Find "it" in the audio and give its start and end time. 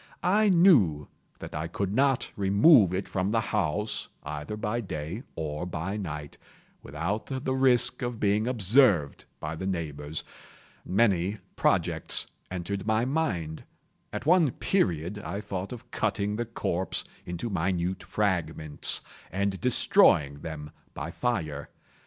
2.91-3.07